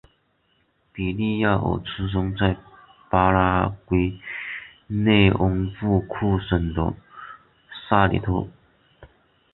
[0.91, 2.57] 比利亚尔出生在
[3.07, 4.19] 巴拉圭
[4.87, 6.95] 涅恩布库省的
[7.87, 8.47] 塞里托。